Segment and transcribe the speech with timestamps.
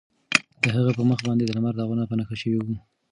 [0.61, 2.75] د هغه په مخ باندې د لمر داغونه په نښه شوي وو.